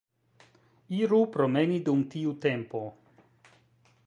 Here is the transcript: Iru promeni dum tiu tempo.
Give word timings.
Iru 1.01 1.19
promeni 1.35 1.79
dum 1.91 2.01
tiu 2.15 2.35
tempo. 2.47 2.85